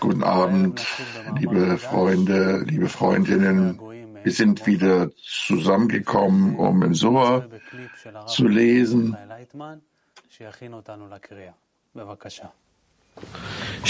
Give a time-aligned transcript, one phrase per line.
[0.00, 0.86] Guten Abend,
[1.38, 3.78] liebe Freunde, liebe Freundinnen.
[4.22, 5.10] Wir sind wieder
[5.46, 7.44] zusammengekommen, um im Soa
[8.26, 9.16] zu lesen.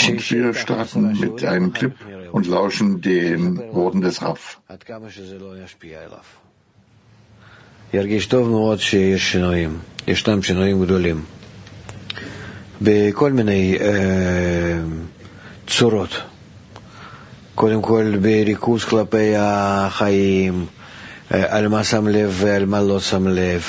[0.09, 1.95] Und wir starten mit einem Clip
[2.33, 4.61] und lauschen den Worten des Raff.
[7.93, 11.25] ירגיש טוב מאוד שיש שינויים, ישנם שינויים גדולים.
[12.82, 14.80] בכל מיני אה,
[15.68, 16.22] צורות.
[17.56, 20.66] קודם כל בריכוז כלפי החיים,
[21.34, 23.64] אה, על מה שם לב ועל מה לא שם לב,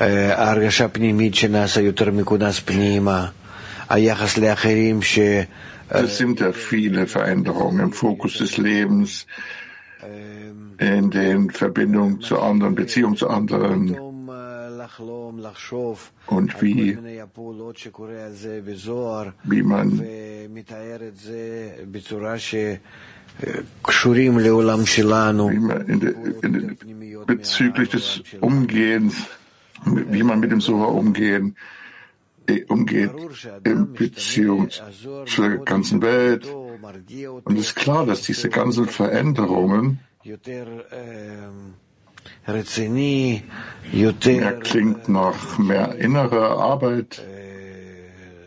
[0.00, 3.26] אה, ההרגשה פנימית שנעשה יותר מכונס פנימה,
[3.88, 5.18] היחס לאחרים ש...
[5.92, 9.26] Es sind ja viele Veränderungen im Fokus des Lebens,
[10.80, 14.09] in den Verbindungen zu anderen, Beziehungen zu anderen
[16.26, 16.96] und wie,
[19.44, 20.02] wie man
[25.50, 29.14] wie man in de, in de, bezüglich des Umgehens,
[29.84, 31.56] wie man mit dem Soha umgehen,
[32.68, 33.10] umgeht
[33.64, 34.68] in Beziehung
[35.26, 36.46] zur ganzen Welt.
[37.44, 40.00] Und es ist klar, dass diese ganzen Veränderungen
[42.46, 43.42] mehr
[44.60, 47.22] klingt nach mehr innerer Arbeit,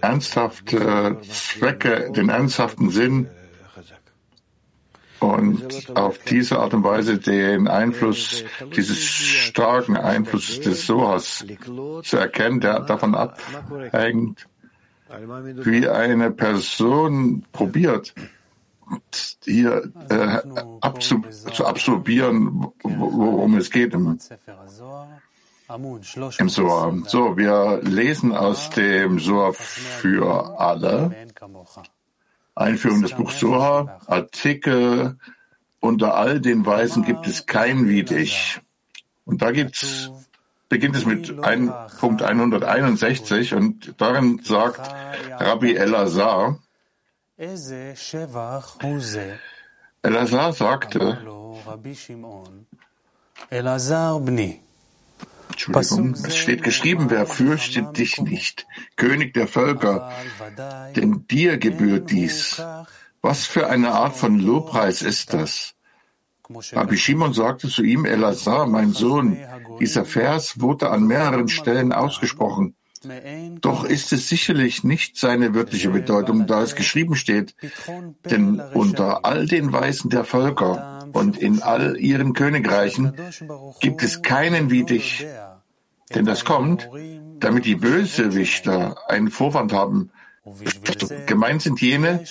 [0.01, 3.29] ernsthafte Zwecke, den ernsthaften Sinn
[5.23, 8.43] und auf diese Art und Weise den Einfluss,
[8.75, 11.45] dieses starken Einfluss des Sohas
[12.03, 14.47] zu erkennen, der davon abhängt,
[15.63, 18.13] wie eine Person probiert,
[19.43, 20.39] hier äh,
[20.81, 24.19] abzu, zu absorbieren, worum es geht im,
[26.37, 26.97] im Soar.
[27.07, 31.27] So, wir lesen aus dem Soar für alle.
[32.55, 35.17] Einführung des Buchs Soha, Artikel,
[35.79, 38.61] unter all den Weisen gibt es kein wie dich.
[39.25, 40.11] Und da gibt's,
[40.69, 44.93] beginnt es mit ein, Punkt 161 und darin sagt
[45.39, 46.59] Rabbi Elazar,
[50.03, 51.17] Elazar sagte,
[55.49, 58.67] Entschuldigung, es steht geschrieben, wer fürchtet dich nicht,
[58.97, 60.11] König der Völker,
[60.95, 62.61] denn dir gebührt dies.
[63.21, 65.73] Was für eine Art von Lobpreis ist das?
[66.71, 69.39] Rabbi Shimon sagte zu ihm, Elazar, mein Sohn,
[69.79, 72.75] dieser Vers wurde an mehreren Stellen ausgesprochen.
[73.61, 77.55] Doch ist es sicherlich nicht seine wirkliche Bedeutung, da es geschrieben steht,
[78.29, 83.13] denn unter all den Weisen der Völker und in all ihren Königreichen
[83.79, 85.25] gibt es keinen wie dich.
[86.13, 86.89] Denn das kommt,
[87.39, 90.11] damit die Bösewichter einen Vorwand haben.
[91.25, 92.23] Gemeint sind jene,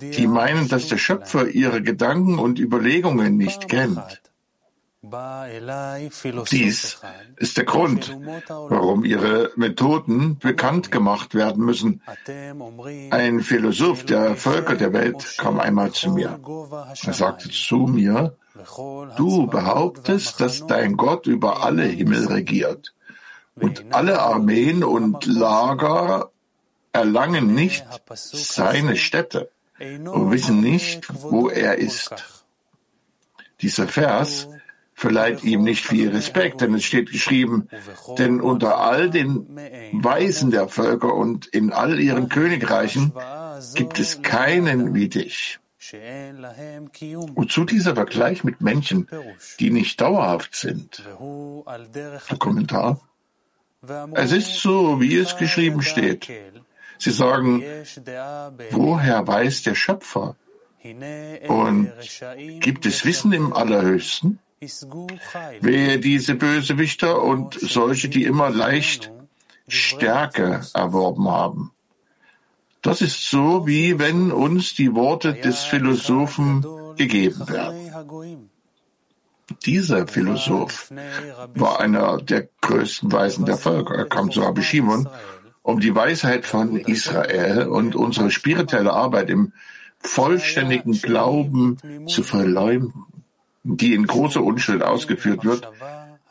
[0.00, 4.22] die meinen, dass der Schöpfer ihre Gedanken und Überlegungen nicht kennt.
[6.50, 7.00] Dies
[7.36, 8.16] ist der Grund,
[8.48, 12.02] warum ihre Methoden bekannt gemacht werden müssen.
[13.10, 16.40] Ein Philosoph der Völker der Welt kam einmal zu mir.
[17.06, 18.34] Er sagte zu mir,
[19.16, 22.92] du behauptest, dass dein Gott über alle Himmel regiert.
[23.54, 26.30] Und alle Armeen und Lager
[26.92, 29.48] erlangen nicht seine Städte
[29.78, 32.12] und wissen nicht, wo er ist.
[33.60, 34.48] Dieser Vers
[34.98, 37.68] verleiht ihm nicht viel Respekt, denn es steht geschrieben,
[38.18, 39.46] denn unter all den
[39.92, 43.12] Weisen der Völker und in all ihren Königreichen
[43.74, 45.60] gibt es keinen wie dich.
[47.36, 49.06] Und zu dieser Vergleich mit Menschen,
[49.60, 51.04] die nicht dauerhaft sind.
[51.06, 53.00] Der Kommentar.
[54.14, 56.28] Es ist so, wie es geschrieben steht.
[56.98, 57.62] Sie sagen,
[58.72, 60.34] woher weiß der Schöpfer?
[61.46, 61.92] Und
[62.58, 64.40] gibt es Wissen im Allerhöchsten?
[64.60, 69.12] Wehe diese Bösewichter und solche, die immer leicht
[69.68, 71.70] Stärke erworben haben.
[72.82, 76.64] Das ist so, wie wenn uns die Worte des Philosophen
[76.96, 78.50] gegeben werden.
[79.64, 80.92] Dieser Philosoph
[81.54, 83.94] war einer der größten Weisen der Völker.
[83.94, 85.08] Er kam zu Rabbi Shimon,
[85.62, 89.52] um die Weisheit von Israel und unsere spirituelle Arbeit im
[90.00, 93.04] vollständigen Glauben zu verleumden
[93.76, 95.70] die in großer Unschuld ausgeführt wird,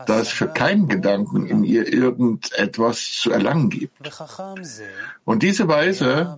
[0.06, 3.96] da es für keinen Gedanken in ihr irgendetwas zu erlangen gibt.
[5.26, 6.38] Und diese Weise,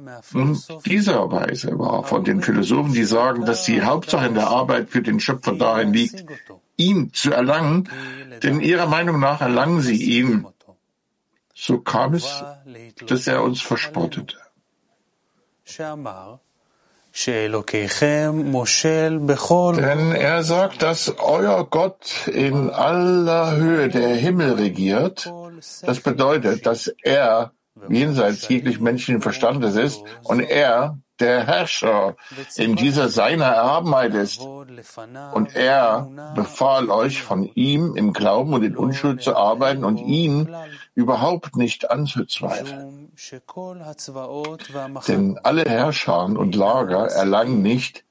[0.85, 5.01] dieser Weise war von den Philosophen, die sagen, dass die Hauptsache in der Arbeit für
[5.01, 6.25] den Schöpfer darin liegt,
[6.77, 7.89] ihn zu erlangen,
[8.43, 10.45] denn ihrer Meinung nach erlangen sie ihn,
[11.61, 12.41] So kam es,
[13.05, 14.37] dass er uns verspottete.
[19.77, 25.31] Denn er sagt, dass euer Gott in aller Höhe der Himmel regiert.
[25.81, 27.51] Das bedeutet, dass er
[27.89, 32.15] jenseits jeglichen menschlichen Verstandes ist und er der Herrscher
[32.55, 34.39] in dieser seiner Erhabenheit ist.
[34.39, 40.47] Und er befahl euch, von ihm im Glauben und in Unschuld zu arbeiten und ihn
[40.95, 43.08] überhaupt nicht anzuzweifeln.
[45.07, 48.05] Denn alle Herrscher und Lager erlangen nicht,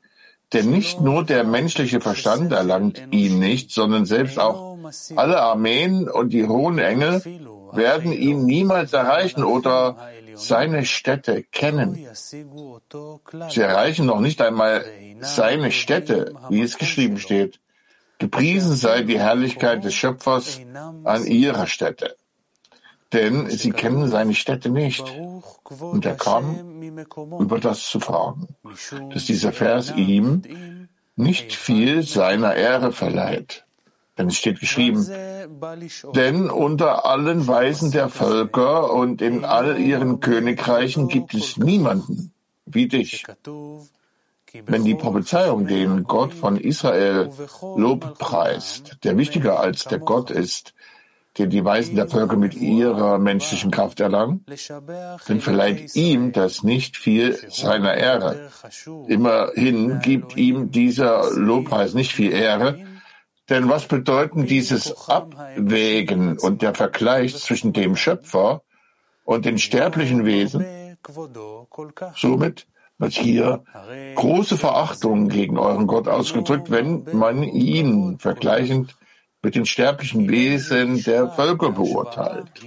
[0.53, 4.79] denn nicht nur der menschliche Verstand erlangt ihn nicht, sondern selbst auch
[5.17, 7.23] alle Armeen und die hohen Engel
[7.73, 9.97] werden ihn niemals erreichen oder
[10.35, 12.07] seine Städte kennen.
[13.49, 14.85] Sie erreichen noch nicht einmal
[15.21, 17.61] seine Städte, wie es geschrieben steht.
[18.19, 20.61] Gepriesen sei die Herrlichkeit des Schöpfers
[21.05, 22.17] an ihrer Stätte.
[23.13, 25.05] Denn sie kennen seine Städte nicht.
[25.81, 26.83] Und er kam,
[27.39, 28.49] über das zu fragen,
[29.13, 33.65] dass dieser Vers ihm nicht viel seiner Ehre verleiht.
[34.17, 35.07] Denn es steht geschrieben,
[36.15, 42.33] denn unter allen Weisen der Völker und in all ihren Königreichen gibt es niemanden
[42.67, 43.25] wie dich.
[44.67, 47.31] Wenn die Prophezeiung, den Gott von Israel
[47.77, 50.75] Lob preist, der wichtiger als der Gott ist,
[51.39, 54.45] den die Weisen der Völker mit ihrer menschlichen Kraft erlangen,
[55.27, 58.51] dann verleiht ihm das nicht viel seiner Ehre.
[59.07, 62.79] Immerhin gibt ihm dieser Lobpreis nicht viel Ehre,
[63.49, 68.63] denn was bedeuten dieses Abwägen und der Vergleich zwischen dem Schöpfer
[69.25, 70.65] und den sterblichen Wesen?
[72.15, 72.67] Somit
[72.99, 73.63] wird hier
[74.17, 78.97] große Verachtung gegen euren Gott ausgedrückt, wenn man ihn vergleichend
[79.44, 82.60] mit den sterblichen Wesen der Völker beurteilt.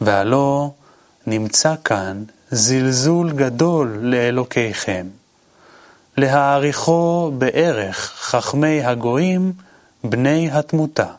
[0.00, 0.70] והלא
[1.26, 5.06] נמצא כאן זלזול גדול לאלוקיכם.
[6.16, 9.52] להעריכו בערך חכמי הגויים
[10.04, 11.12] בני התמותה.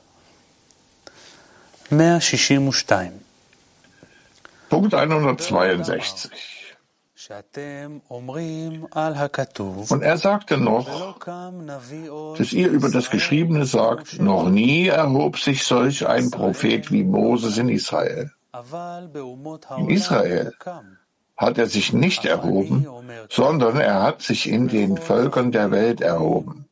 [1.91, 3.11] 162
[4.69, 5.83] Punkt 162
[9.88, 11.18] Und er sagte noch,
[12.38, 17.58] dass ihr über das Geschriebene sagt, noch nie erhob sich solch ein Prophet wie Moses
[17.58, 18.32] in Israel.
[19.76, 20.52] In Israel
[21.36, 22.86] hat er sich nicht erhoben,
[23.28, 26.66] sondern er hat sich in den Völkern der Welt erhoben.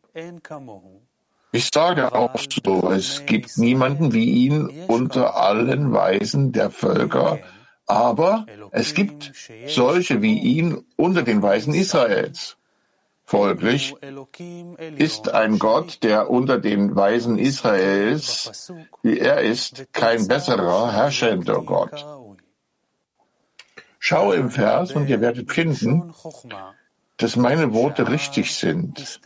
[1.52, 7.40] Ich sage auch so, es gibt niemanden wie ihn unter allen Weisen der Völker,
[7.90, 9.32] aber es gibt
[9.66, 12.56] solche wie ihn unter den Weisen Israels.
[13.24, 13.94] Folglich
[14.96, 18.72] ist ein Gott, der unter den Weisen Israels,
[19.02, 22.04] wie er ist, kein besserer, herrschender Gott.
[23.98, 26.12] Schau im Vers und ihr werdet finden,
[27.18, 29.20] dass meine Worte richtig sind.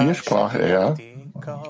[0.00, 0.96] Hier sprach er,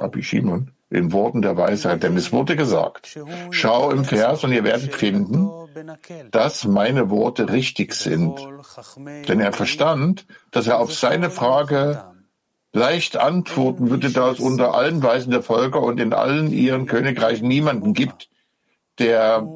[0.00, 3.18] Rabbi Shimon, in Worten der Weisheit, denn es wurde gesagt,
[3.50, 5.50] schau im Vers und ihr werdet finden,
[6.30, 8.38] dass meine Worte richtig sind.
[9.28, 12.04] Denn er verstand, dass er auf seine Frage
[12.72, 17.48] leicht antworten würde, da es unter allen Weisen der Völker und in allen ihren Königreichen
[17.48, 18.28] niemanden gibt,
[18.98, 19.46] der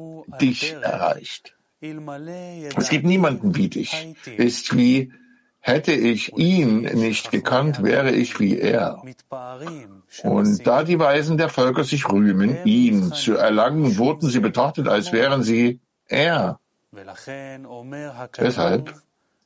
[0.41, 1.55] dich erreicht.
[1.81, 4.15] Es gibt niemanden wie dich.
[4.37, 5.13] Ist wie,
[5.61, 9.01] hätte ich ihn nicht gekannt, wäre ich wie er.
[10.23, 15.13] Und da die Weisen der Völker sich rühmen, ihn zu erlangen, wurden sie betrachtet, als
[15.13, 16.59] wären sie er.
[18.37, 18.93] Deshalb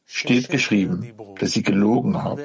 [0.06, 2.44] steht geschrieben, dass sie gelogen haben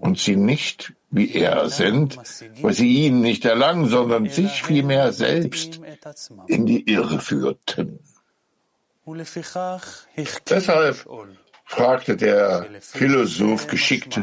[0.00, 2.16] und sie nicht wie er sind,
[2.62, 5.80] weil sie ihn nicht erlangen, sondern sich vielmehr selbst
[6.46, 7.98] in die Irre führten.
[10.48, 11.06] Deshalb
[11.72, 14.20] fragte der Philosoph geschickt,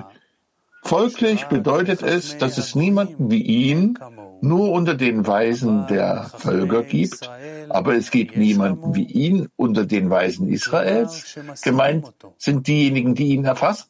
[0.83, 3.97] folglich bedeutet es, dass es niemanden wie ihn
[4.41, 7.29] nur unter den Weisen der Völker gibt,
[7.69, 11.39] aber es gibt niemanden wie ihn unter den Weisen Israels.
[11.63, 13.89] Gemeint sind diejenigen, die ihn erfassen.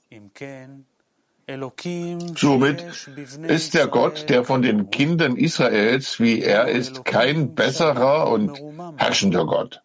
[2.35, 2.85] Somit
[3.47, 8.61] ist der Gott, der von den Kindern Israels, wie er ist, kein besserer und
[8.97, 9.81] herrschender Gott.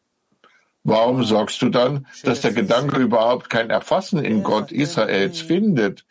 [0.87, 6.05] Warum sagst du dann, dass der Gedanke überhaupt kein Erfassen in Gott Israels findet?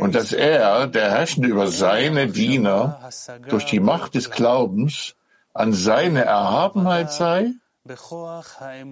[0.00, 3.10] Und dass er, der Herrschende über seine Diener,
[3.50, 5.14] durch die Macht des Glaubens
[5.52, 7.52] an seine Erhabenheit sei?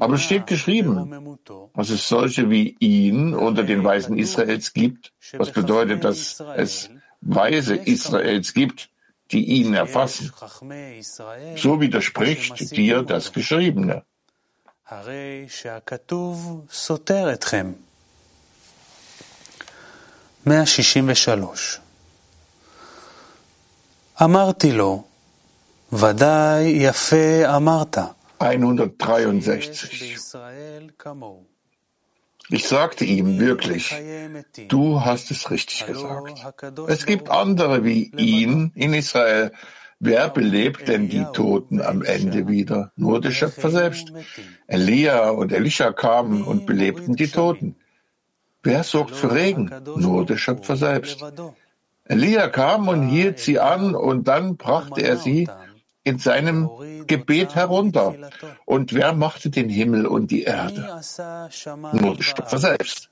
[0.01, 1.39] Aber es steht geschrieben,
[1.75, 6.91] dass es solche wie ihn unter den Weisen Israels gibt, was bedeutet, dass es
[7.23, 8.91] Weise Israels gibt,
[9.33, 10.31] die ihn erfassen.
[11.57, 14.05] So widerspricht dir das Geschriebene.
[24.23, 25.05] אמרתי לו,
[25.93, 27.99] ודאי יפה אמרת.
[28.41, 30.17] 163.
[32.49, 33.93] Ich sagte ihm wirklich,
[34.69, 36.55] du hast es richtig gesagt.
[36.87, 39.51] Es gibt andere wie ihn in Israel.
[39.99, 42.93] Wer belebt denn die Toten am Ende wieder?
[42.97, 44.13] Nur der Schöpfer selbst.
[44.67, 47.77] Elia und Elisha kamen und belebten die Toten.
[48.63, 49.71] Wer sorgt für Regen?
[49.97, 51.25] Nur der Schöpfer selbst.
[52.05, 55.49] Elia kam und hielt sie an und dann brachte er sie
[56.05, 56.71] in seinem
[57.07, 58.15] Gebet herunter.
[58.65, 61.01] Und wer machte den Himmel und die Erde?
[61.93, 63.11] Nur der Schöpfer selbst.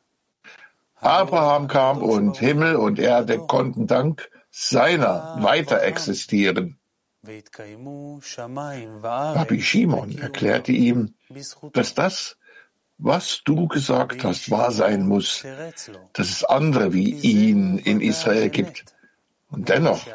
[1.01, 6.79] Abraham kam und Himmel und Erde konnten dank seiner weiter existieren.
[9.35, 11.15] Rabbi Shimon erklärte ihm,
[11.73, 12.37] dass das,
[12.97, 15.45] was du gesagt hast, wahr sein muss,
[16.13, 18.85] dass es andere wie ihn in Israel gibt.
[19.51, 20.07] Und dennoch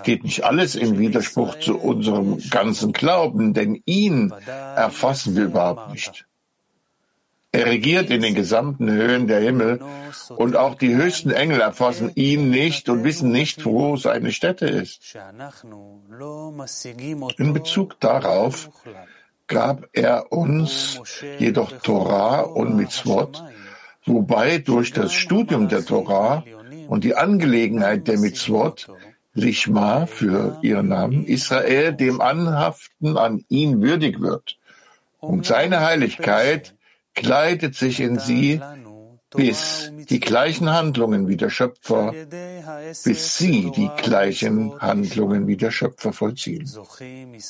[0.00, 4.32] steht nicht alles im Widerspruch zu unserem ganzen Glauben, denn ihn
[4.76, 6.26] erfassen wir überhaupt nicht.
[7.52, 9.80] Er regiert in den gesamten Höhen der Himmel
[10.36, 15.18] und auch die höchsten Engel erfassen ihn nicht und wissen nicht, wo seine Stätte ist.
[17.38, 18.70] In Bezug darauf
[19.48, 21.00] gab er uns
[21.38, 23.42] jedoch Torah und Mitzvot,
[24.04, 26.44] wobei durch das Studium der Torah
[26.86, 28.88] und die Angelegenheit der Mitzvot,
[29.34, 34.56] Lishma für ihren Namen, Israel dem Anhaften an ihn würdig wird.
[35.18, 36.74] Und seine Heiligkeit
[37.20, 38.60] kleidet sich in sie,
[39.30, 42.12] bis die gleichen Handlungen wie der Schöpfer,
[43.04, 46.68] bis sie die gleichen Handlungen wie der Schöpfer vollziehen.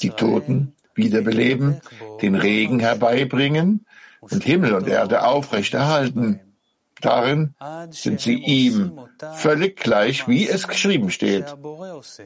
[0.02, 1.80] Die Toten wiederbeleben,
[2.20, 3.86] den Regen herbeibringen
[4.20, 6.40] und Himmel und Erde aufrechterhalten
[7.00, 7.54] Darin
[7.90, 9.00] sind sie ihm
[9.34, 11.46] völlig gleich, wie es geschrieben steht.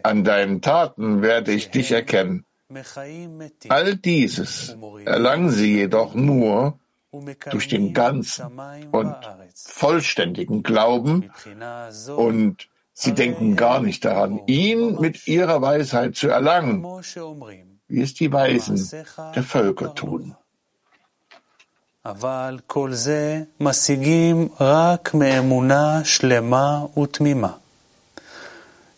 [0.02, 2.44] An deinen Taten werde ich dich erkennen.
[3.68, 6.78] All dieses erlangen sie jedoch nur
[7.49, 8.45] durch den ganzen
[8.91, 9.15] und
[9.55, 11.31] vollständigen Glauben
[12.15, 16.85] und sie denken gar nicht daran, ihn mit ihrer Weisheit zu erlangen,
[17.87, 18.77] wie es die Weisen
[19.35, 20.35] der Völker tun.
[22.05, 27.51] אבל כל זה משיגים רק מאמונה שלמה ותמימה,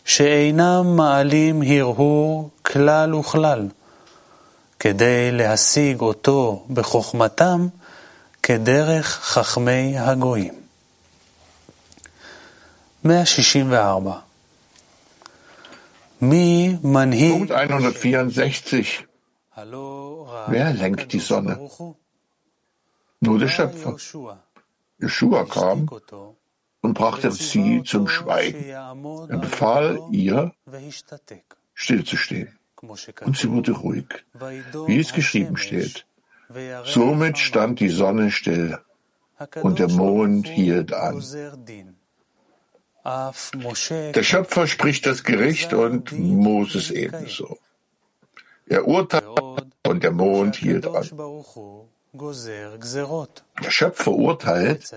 [0.04, 3.68] שאינם מעלים הרהור כלל וכלל,
[4.78, 7.66] כדי להשיג אותו בחוכמתם
[8.46, 10.54] כדרך חכמי הגויים.
[13.04, 14.20] 164
[16.22, 17.52] מי מנהיג...
[17.52, 19.04] 164.
[20.48, 21.58] Wer lenkt die Sonne?
[23.22, 23.96] nur der Schöpfer.
[25.00, 25.88] Jeshua kam
[26.80, 28.68] und brachte sie zum Schweigen.
[28.68, 30.52] Er befahl ihr,
[31.74, 32.58] stillzustehen.
[33.24, 34.08] Und sie wurde ruhig,
[34.86, 36.04] wie es geschrieben steht.
[36.85, 38.77] Somit stand die Sonne still
[39.61, 41.23] und der Mond hielt an.
[43.03, 47.57] Der Schöpfer spricht das Gericht und Moses ebenso.
[48.65, 49.25] Er urteilt
[49.87, 51.09] und der Mond hielt an.
[53.63, 54.91] Der Schöpfer urteilt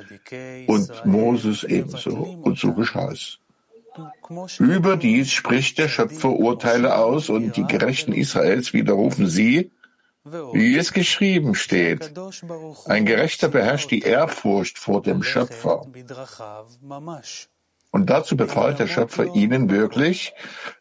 [0.67, 3.39] und Moses ebenso, und so geschah es.
[4.59, 9.71] Überdies spricht der Schöpfer Urteile aus und die Gerechten Israels widerrufen sie,
[10.25, 12.13] wie es geschrieben steht.
[12.87, 15.87] Ein Gerechter beherrscht die Ehrfurcht vor dem Schöpfer.
[17.93, 20.33] Und dazu befahl der Schöpfer ihnen wirklich,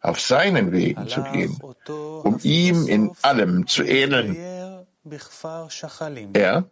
[0.01, 1.59] auf seinen Wegen zu gehen,
[2.23, 4.37] um ihm in allem zu ähneln.
[6.33, 6.69] Er,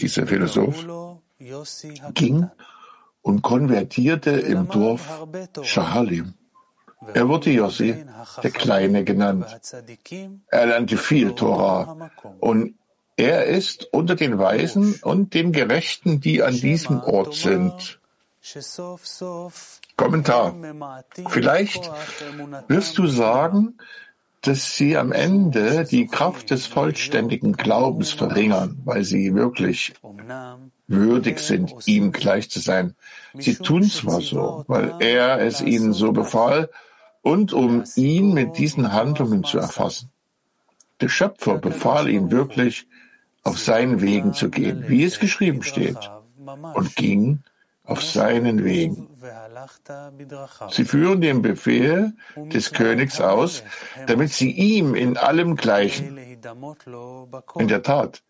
[0.00, 0.84] dieser Philosoph,
[2.12, 2.50] ging
[3.22, 5.26] und konvertierte im Dorf
[5.62, 6.34] Shahalim.
[7.14, 8.04] Er wurde Yossi,
[8.42, 9.46] der Kleine, genannt.
[10.48, 12.74] Er lernte viel Torah und
[13.16, 17.98] er ist unter den Weisen und den Gerechten, die an diesem Ort sind.
[19.96, 20.54] Kommentar.
[21.28, 21.90] Vielleicht
[22.68, 23.78] wirst du sagen,
[24.42, 29.94] dass sie am Ende die Kraft des vollständigen Glaubens verringern, weil sie wirklich
[30.86, 32.94] würdig sind, ihm gleich zu sein.
[33.36, 36.70] Sie tun zwar so, weil er es ihnen so befahl
[37.28, 40.10] und um ihn mit diesen Handlungen zu erfassen.
[41.02, 42.86] Der Schöpfer befahl ihm wirklich,
[43.44, 46.02] auf seinen Wegen zu gehen, wie es geschrieben steht,
[46.74, 47.40] und ging
[47.84, 49.08] auf seinen Wegen.
[50.70, 53.62] Sie führen den Befehl des Königs aus,
[54.06, 56.18] damit sie ihm in allem gleichen.
[57.58, 58.22] In der Tat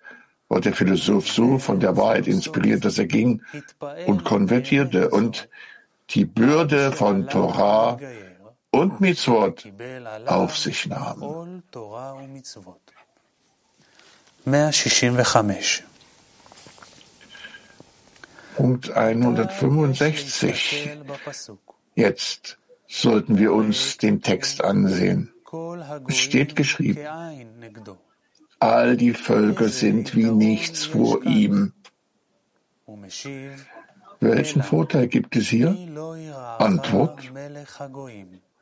[0.48, 3.42] war der Philosoph so von der Wahrheit inspiriert, dass er ging
[4.06, 5.48] und konvertierte und
[6.10, 7.98] die Bürde von Torah
[8.70, 9.64] und Mitzvot
[10.26, 11.62] auf sich nahm.
[14.46, 15.84] 165
[18.56, 20.98] Punkt 165.
[21.94, 22.58] Jetzt
[22.88, 25.32] sollten wir uns den Text ansehen.
[26.08, 26.98] Es steht geschrieben,
[28.58, 31.72] all die Völker sind wie nichts vor ihm.
[34.20, 35.76] Welchen Vorteil gibt es hier?
[36.58, 37.20] Antwort.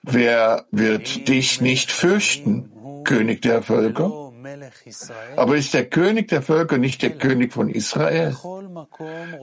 [0.07, 2.71] Wer wird dich nicht fürchten,
[3.05, 4.33] König der Völker?
[5.37, 8.37] Aber ist der König der Völker nicht der König von Israel?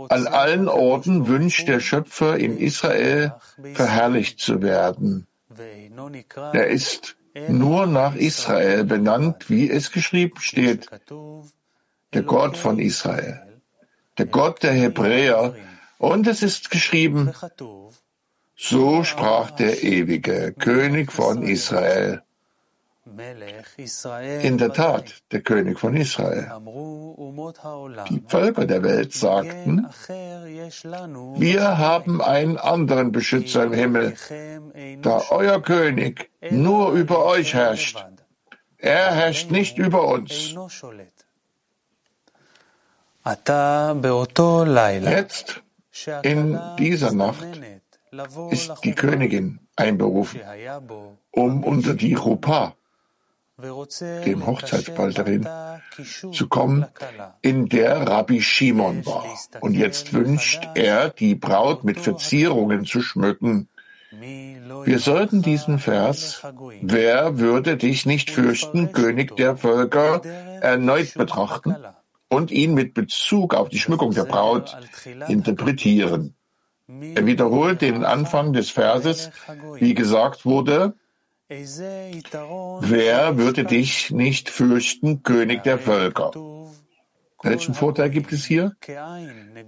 [0.09, 3.33] An allen Orten wünscht der Schöpfer in Israel
[3.73, 5.27] verherrlicht zu werden.
[6.53, 7.17] Er ist
[7.49, 10.89] nur nach Israel benannt, wie es geschrieben steht.
[12.13, 13.41] Der Gott von Israel,
[14.17, 15.55] der Gott der Hebräer.
[15.97, 17.31] Und es ist geschrieben,
[18.55, 22.21] so sprach der ewige König von Israel.
[24.41, 26.51] In der Tat, der König von Israel.
[28.09, 29.87] Die Völker der Welt sagten,
[31.37, 34.15] wir haben einen anderen Beschützer im Himmel,
[35.01, 37.97] da euer König nur über euch herrscht.
[38.77, 40.55] Er herrscht nicht über uns.
[45.01, 45.61] Jetzt,
[46.23, 47.47] in dieser Nacht,
[48.51, 50.41] ist die Königin einberufen,
[51.31, 52.75] um unter die Rupa,
[53.57, 55.47] dem Hochzeitsball darin,
[56.31, 56.85] zu kommen,
[57.41, 59.25] in der Rabbi Shimon war.
[59.61, 63.69] Und jetzt wünscht er, die Braut mit Verzierungen zu schmücken.
[64.11, 66.41] Wir sollten diesen Vers,
[66.81, 70.21] wer würde dich nicht fürchten, König der Völker,
[70.61, 71.75] erneut betrachten
[72.29, 74.77] und ihn mit Bezug auf die Schmückung der Braut
[75.27, 76.35] interpretieren.
[76.87, 79.31] Er wiederholt den Anfang des Verses,
[79.79, 80.95] wie gesagt wurde,
[81.49, 86.31] Wer würde dich nicht fürchten, König der Völker?
[87.43, 88.75] Welchen Vorteil gibt es hier?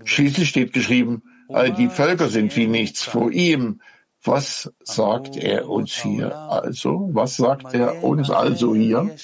[0.04, 3.82] Schließlich steht geschrieben, all die Völker sind wie nichts vor ihm.
[4.24, 7.10] Was sagt er uns hier also?
[7.14, 9.16] Was sagt er uns also hier?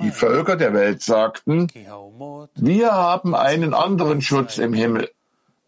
[0.00, 1.66] Die Völker der Welt sagten,
[2.54, 5.10] wir haben einen anderen Schutz im Himmel.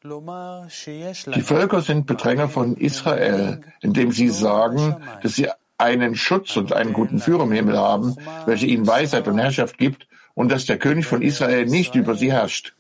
[0.05, 6.93] Die Völker sind Bedränger von Israel, indem sie sagen, dass sie einen Schutz und einen
[6.93, 11.07] guten Führer im Himmel haben, welcher ihnen Weisheit und Herrschaft gibt, und dass der König
[11.07, 12.75] von Israel nicht über sie herrscht.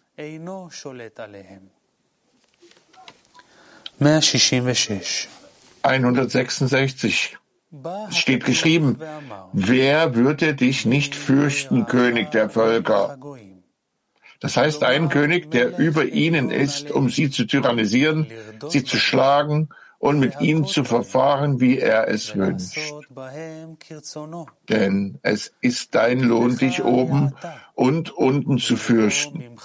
[5.83, 7.39] 166.
[8.09, 8.99] Es steht geschrieben,
[9.53, 13.17] wer würde dich nicht fürchten, König der Völker?
[14.41, 18.27] Das heißt, ein König, der über ihnen ist, um sie zu tyrannisieren,
[18.69, 19.69] sie zu schlagen
[19.99, 22.93] und mit ihm zu verfahren, wie er es wünscht.
[24.69, 27.35] Denn es ist dein Lohn, dich oben
[27.75, 29.57] und unten zu fürchten.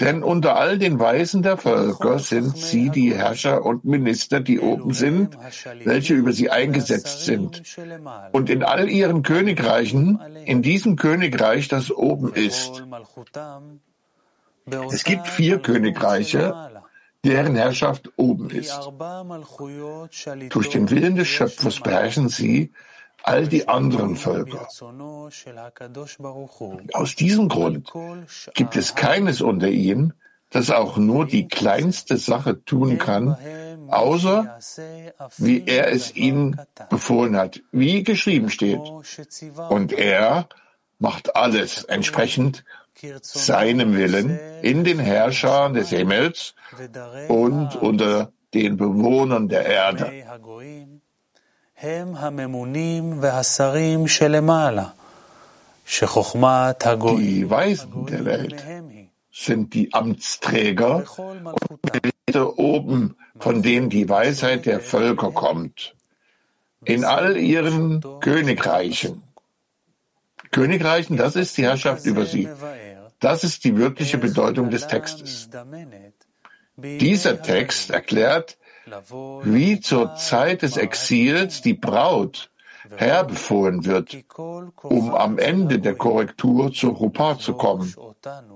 [0.00, 4.92] Denn unter all den Weisen der Völker sind sie die Herrscher und Minister, die oben
[4.92, 5.36] sind,
[5.84, 7.62] welche über sie eingesetzt sind.
[8.32, 12.84] Und in all ihren Königreichen, in diesem Königreich, das oben ist.
[14.90, 16.75] Es gibt vier Königreiche,
[17.26, 18.78] deren Herrschaft oben ist.
[20.50, 22.72] Durch den Willen des Schöpfers beherrschen sie
[23.22, 24.68] all die anderen Völker.
[26.92, 27.92] Aus diesem Grund
[28.54, 30.12] gibt es keines unter ihnen,
[30.50, 33.36] das auch nur die kleinste Sache tun kann,
[33.88, 34.58] außer
[35.38, 38.80] wie er es ihnen befohlen hat, wie geschrieben steht.
[39.68, 40.48] Und er
[40.98, 42.64] macht alles entsprechend
[43.22, 46.54] seinem Willen in den Herrschern des Himmels
[47.28, 50.12] und unter den Bewohnern der Erde.
[57.18, 58.64] Die Weisen der Welt
[59.30, 65.94] sind die Amtsträger und oben, von denen die Weisheit der Völker kommt.
[66.84, 69.25] In all ihren Königreichen.
[70.50, 72.48] Königreichen, das ist die Herrschaft über sie.
[73.20, 75.48] Das ist die wirkliche Bedeutung des Textes.
[76.76, 78.58] Dieser Text erklärt,
[79.42, 82.50] wie zur Zeit des Exils die Braut
[82.94, 84.16] herbefohlen wird,
[84.82, 87.94] um am Ende der Korrektur zur Rupa zu kommen.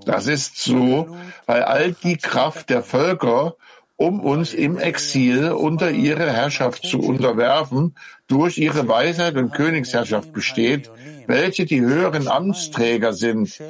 [0.05, 3.55] Das ist so, weil all die Kraft der Völker,
[4.01, 10.89] um uns im Exil unter ihre Herrschaft zu unterwerfen, durch ihre Weisheit und Königsherrschaft besteht,
[11.27, 13.61] welche die höheren Amtsträger sind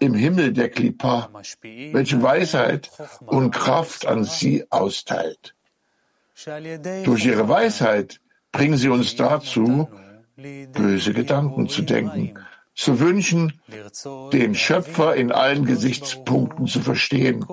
[0.00, 1.28] im Himmel der Klippa,
[1.60, 2.90] welche Weisheit
[3.26, 5.54] und Kraft an sie austeilt.
[7.04, 8.20] Durch ihre Weisheit
[8.52, 9.86] bringen sie uns dazu,
[10.72, 12.34] böse Gedanken zu denken,
[12.74, 13.60] zu wünschen,
[14.32, 17.44] den Schöpfer in allen Gesichtspunkten zu verstehen,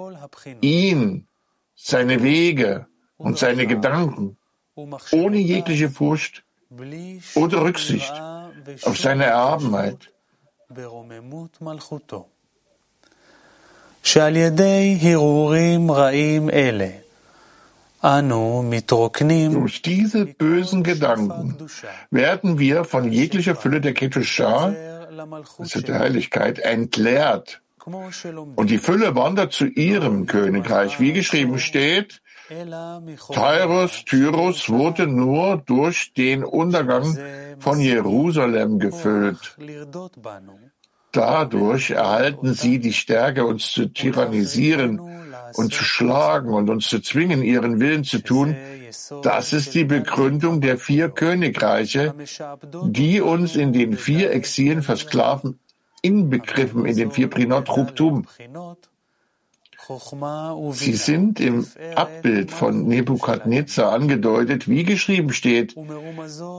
[0.61, 1.25] ihn,
[1.78, 4.36] seine Wege und seine Gedanken,
[5.12, 6.44] ohne jegliche Furcht
[7.34, 8.14] oder Rücksicht
[8.82, 10.10] auf seine Erhabenheit.
[14.06, 16.88] שעל ידי הרהורים רעים אלה
[18.04, 21.56] durch diese bösen Gedanken
[22.10, 24.74] werden wir von jeglicher Fülle der Ketushah,
[25.58, 27.62] also der Heiligkeit, entleert.
[28.55, 30.99] Und die Fülle wandert zu ihrem Königreich.
[30.99, 32.21] Wie geschrieben steht,
[33.31, 37.17] Tyrus, Tyrus wurde nur durch den Untergang
[37.59, 39.55] von Jerusalem gefüllt.
[41.11, 44.99] Dadurch erhalten sie die Stärke, uns zu tyrannisieren
[45.55, 48.55] und zu schlagen und uns zu zwingen, ihren Willen zu tun.
[49.23, 52.13] Das ist die Begründung der vier Königreiche,
[52.83, 55.59] die uns in den vier Exilen versklaven,
[56.01, 58.25] inbegriffen in den vier Prinot Ruptum.
[60.71, 65.75] Sie sind im Abbild von Nebukadnezar angedeutet, wie geschrieben steht,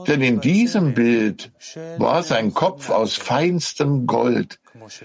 [0.07, 1.51] denn in diesem Bild
[1.97, 4.59] war sein Kopf aus feinstem Gold,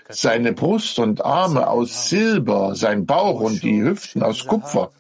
[0.09, 4.91] seine Brust und Arme aus Silber, sein Bauch und die Hüften aus Kupfer,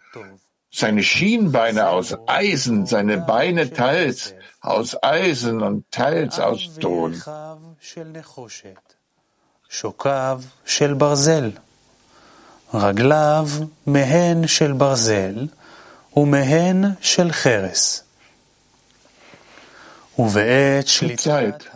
[0.70, 7.20] seine Schienbeine aus Eisen, seine Beine teils aus Eisen und teils aus Ton.
[12.73, 13.47] רגליו
[13.85, 15.47] מהן של ברזל
[16.15, 18.03] ומהן של חרס.
[20.17, 21.71] Zur Zeit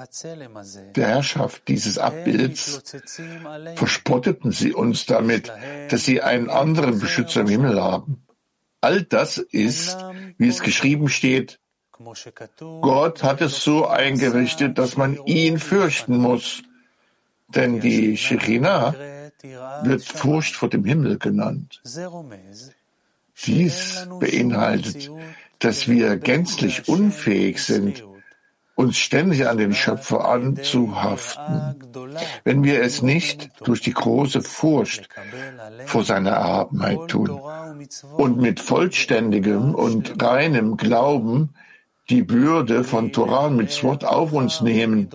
[0.95, 2.81] der Herrschaft dieses Abbilds
[3.75, 5.51] verspotteten sie uns damit,
[5.89, 8.25] dass sie einen anderen Beschützer im Himmel haben.
[8.81, 9.97] All das ist,
[10.37, 11.59] wie es geschrieben steht,
[12.81, 16.61] Gott hat es so eingerichtet, dass man ihn fürchten muss.
[17.54, 18.94] Denn die Shekhinah
[19.82, 21.82] wird Furcht vor dem Himmel genannt.
[23.44, 25.10] Dies beinhaltet,
[25.58, 28.04] dass wir gänzlich unfähig sind,
[28.74, 31.76] uns ständig an den Schöpfer anzuhaften,
[32.44, 35.08] wenn wir es nicht durch die große Furcht
[35.84, 37.38] vor seiner Erhabenheit tun
[38.16, 41.50] und mit vollständigem und reinem Glauben
[42.08, 45.10] die Bürde von Torah und Mitzvot auf uns nehmen,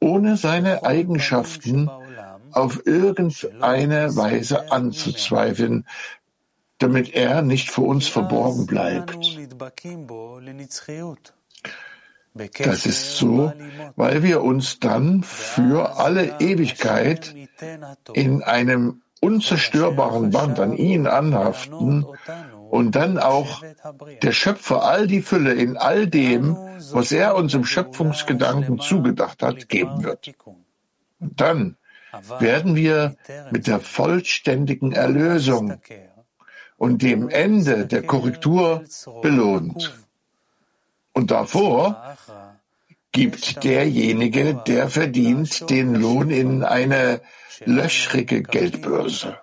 [0.00, 1.90] ohne seine Eigenschaften
[2.52, 5.86] auf irgendeine Weise anzuzweifeln,
[6.78, 9.16] damit er nicht vor uns verborgen bleibt.
[12.58, 13.52] Das ist so,
[13.96, 17.34] weil wir uns dann für alle Ewigkeit
[18.12, 22.06] in einem unzerstörbaren Band an ihn anhaften
[22.70, 23.62] und dann auch
[24.22, 26.56] der Schöpfer all die Fülle in all dem,
[26.92, 30.34] was er uns im Schöpfungsgedanken zugedacht hat, geben wird.
[31.18, 31.76] Dann
[32.38, 33.16] werden wir
[33.50, 35.80] mit der vollständigen Erlösung
[36.76, 38.84] und dem Ende der Korrektur
[39.22, 39.94] belohnt.
[41.12, 42.16] Und davor
[43.16, 47.22] gibt derjenige, der verdient, den Lohn in eine
[47.64, 49.38] löchrige Geldbörse.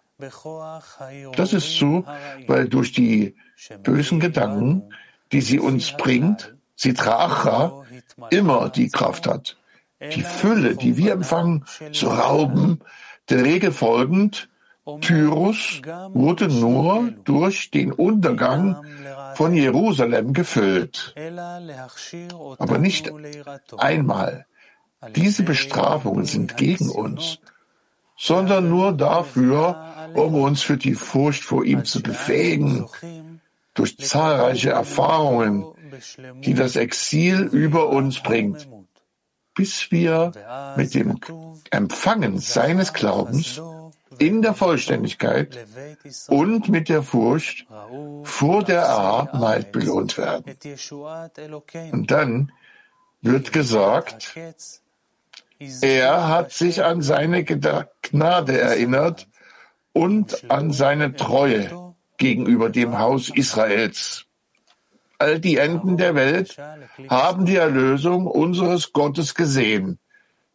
[1.35, 2.05] Das ist so,
[2.45, 3.35] weil durch die
[3.81, 4.83] bösen Gedanken,
[5.31, 7.83] die sie uns bringt, Sitracha
[8.29, 9.57] immer die Kraft hat,
[10.15, 12.79] die Fülle, die wir empfangen, zu rauben,
[13.29, 14.49] der Regel folgend,
[15.01, 15.81] Tyrus
[16.13, 18.83] wurde nur durch den Untergang
[19.35, 21.15] von Jerusalem gefüllt.
[22.59, 23.11] Aber nicht
[23.77, 24.45] einmal.
[25.15, 27.39] Diese Bestrafungen sind gegen uns,
[28.17, 32.87] sondern nur dafür, um uns für die Furcht vor ihm zu befähigen,
[33.73, 35.65] durch zahlreiche Erfahrungen,
[36.41, 38.67] die das Exil über uns bringt
[39.55, 40.31] bis wir
[40.77, 41.19] mit dem
[41.69, 43.61] Empfangen seines Glaubens
[44.19, 45.65] in der Vollständigkeit
[46.27, 47.65] und mit der Furcht
[48.23, 50.45] vor der Erhabenheit belohnt werden.
[51.91, 52.51] Und dann
[53.21, 54.35] wird gesagt,
[55.81, 59.27] er hat sich an seine Gnade erinnert
[59.93, 64.25] und an seine Treue gegenüber dem Haus Israels.
[65.23, 66.57] all die Enden der Welt
[67.09, 69.99] haben die Erlösung unseres Gottes gesehen.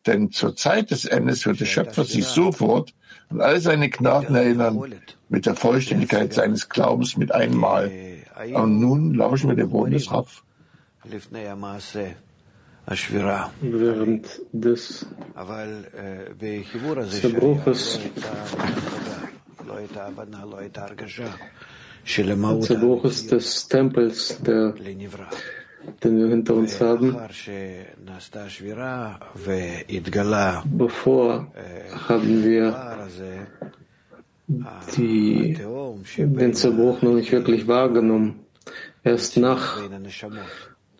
[0.07, 2.94] Denn zur Zeit des Endes wird der Schöpfer sich sofort
[3.31, 4.95] an all seine Gnaden erinnern,
[5.29, 7.91] mit der Vollständigkeit seines Glaubens mit einmal.
[8.55, 10.43] Und nun lauschen wir dem Wohn des Raff.
[13.61, 15.07] Während des
[17.21, 18.01] Zerbruches
[22.62, 24.75] Zerbruches des Tempels, der,
[26.03, 27.16] den wir hinter uns haben,
[30.64, 31.53] bevor
[32.09, 33.09] haben wir
[34.96, 35.59] die,
[36.16, 38.40] den Zerbruch noch nicht wirklich wahrgenommen.
[39.05, 39.79] Erst nach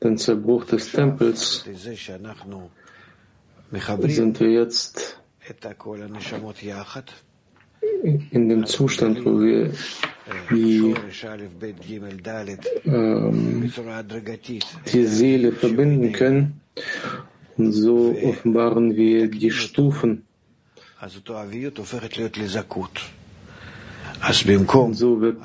[0.03, 2.09] dem Zerbruch des Tempels sind
[4.40, 5.20] wir jetzt
[8.03, 9.71] in dem Zustand, wo wir
[10.51, 10.95] die,
[12.85, 13.73] ähm,
[14.93, 16.61] die Seele verbinden können.
[17.57, 20.25] Und so offenbaren wir die Stufen.
[24.20, 25.37] So wird,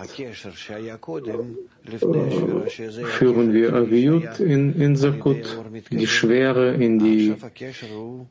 [3.17, 5.57] führen wir Aviut in, in Sakut,
[5.91, 7.36] die Schwere in die,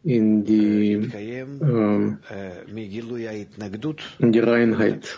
[0.05, 2.19] in die, ähm,
[4.19, 5.17] in die Reinheit.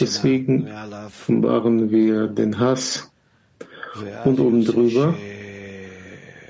[0.00, 0.68] Deswegen
[1.06, 3.10] offenbaren wir den Hass
[4.24, 5.14] und oben drüber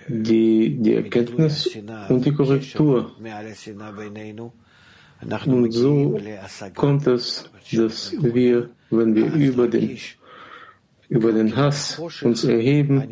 [0.09, 1.69] die, die Erkenntnis
[2.09, 3.13] und die Korrektur.
[5.23, 6.21] Und so
[6.75, 9.99] kommt es, dass wir, wenn wir über den,
[11.09, 13.03] über den Hass uns erheben,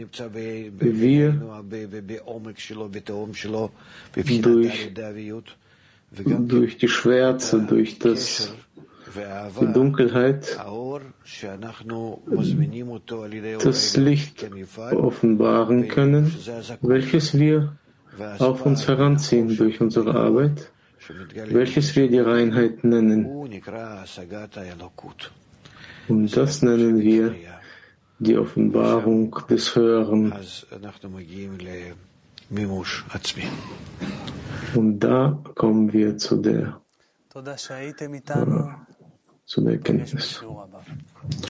[0.97, 1.35] wir
[4.43, 4.93] durch,
[6.49, 8.53] durch die Schwärze, durch das,
[9.61, 10.61] die Dunkelheit,
[13.62, 16.35] das Licht offenbaren können,
[16.83, 17.77] welches wir
[18.38, 20.71] auf uns heranziehen durch unsere Arbeit
[21.51, 23.27] welches wir die Reinheit nennen.
[26.09, 27.35] Und das nennen wir
[28.19, 30.33] die Offenbarung des Höheren.
[34.75, 36.81] Und da kommen wir zu der,
[39.47, 40.45] zu der Erkenntnis.